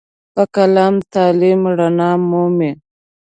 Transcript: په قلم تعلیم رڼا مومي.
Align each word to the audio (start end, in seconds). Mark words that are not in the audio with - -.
په 0.33 0.43
قلم 0.55 0.93
تعلیم 1.13 1.61
رڼا 1.77 2.11
مومي. 2.29 2.71